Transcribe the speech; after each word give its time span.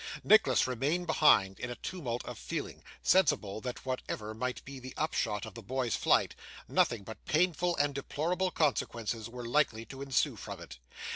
Nicholas 0.23 0.65
remained 0.65 1.05
behind, 1.05 1.59
in 1.59 1.69
a 1.69 1.75
tumult 1.75 2.25
of 2.25 2.39
feeling, 2.39 2.81
sensible 3.03 3.61
that 3.61 3.85
whatever 3.85 4.33
might 4.33 4.65
be 4.65 4.79
the 4.79 4.95
upshot 4.97 5.45
of 5.45 5.53
the 5.53 5.61
boy's 5.61 5.95
flight, 5.95 6.33
nothing 6.67 7.03
but 7.03 7.23
painful 7.25 7.75
and 7.77 7.93
deplorable 7.93 8.49
consequences 8.49 9.29
were 9.29 9.45
likely 9.45 9.85
to 9.85 10.01
ensue 10.01 10.35
from 10.35 10.59
it. 10.59 10.79